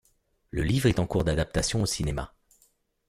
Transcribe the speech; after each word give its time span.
Le 0.49 0.63
livre 0.63 0.87
est 0.87 0.97
en 0.97 1.05
cours 1.05 1.23
d'adaptation 1.23 1.83
au 1.83 1.85
cinéma. 1.85 2.33